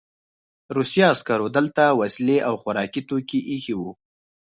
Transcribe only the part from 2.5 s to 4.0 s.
خوراکي توکي ایښي وو